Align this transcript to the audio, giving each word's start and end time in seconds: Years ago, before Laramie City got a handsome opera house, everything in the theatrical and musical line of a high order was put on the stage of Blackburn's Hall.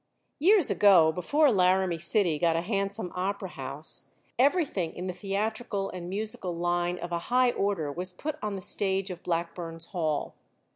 Years 0.39 0.71
ago, 0.71 1.11
before 1.11 1.51
Laramie 1.51 1.99
City 1.99 2.39
got 2.39 2.55
a 2.55 2.61
handsome 2.61 3.11
opera 3.13 3.49
house, 3.49 4.15
everything 4.39 4.95
in 4.95 5.05
the 5.05 5.13
theatrical 5.13 5.91
and 5.91 6.09
musical 6.09 6.55
line 6.57 6.97
of 6.97 7.11
a 7.11 7.19
high 7.29 7.51
order 7.51 7.91
was 7.91 8.11
put 8.11 8.35
on 8.41 8.55
the 8.55 8.61
stage 8.63 9.11
of 9.11 9.21
Blackburn's 9.21 9.85
Hall. 9.93 10.33